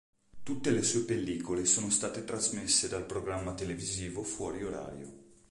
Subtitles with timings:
[0.41, 5.13] Tutte le sue pellicole sono state trasmesse dal programma televisivo "Fuori orario.